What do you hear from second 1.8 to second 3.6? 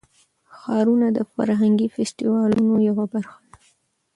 فستیوالونو یوه برخه ده.